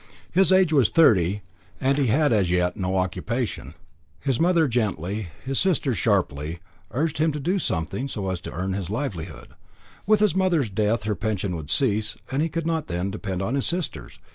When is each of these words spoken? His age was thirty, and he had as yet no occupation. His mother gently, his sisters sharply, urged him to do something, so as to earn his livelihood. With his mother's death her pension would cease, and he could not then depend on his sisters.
His 0.31 0.51
age 0.51 0.73
was 0.73 0.89
thirty, 0.89 1.43
and 1.79 1.95
he 1.95 2.07
had 2.07 2.33
as 2.33 2.49
yet 2.49 2.75
no 2.75 2.97
occupation. 2.97 3.75
His 4.19 4.39
mother 4.39 4.67
gently, 4.67 5.27
his 5.45 5.59
sisters 5.59 5.99
sharply, 5.99 6.57
urged 6.89 7.19
him 7.19 7.31
to 7.33 7.39
do 7.39 7.59
something, 7.59 8.07
so 8.07 8.31
as 8.31 8.41
to 8.41 8.51
earn 8.51 8.73
his 8.73 8.89
livelihood. 8.89 9.49
With 10.07 10.19
his 10.21 10.33
mother's 10.35 10.71
death 10.71 11.03
her 11.03 11.13
pension 11.13 11.55
would 11.55 11.69
cease, 11.69 12.17
and 12.31 12.41
he 12.41 12.49
could 12.49 12.65
not 12.65 12.87
then 12.87 13.11
depend 13.11 13.43
on 13.43 13.53
his 13.53 13.67
sisters. 13.67 14.17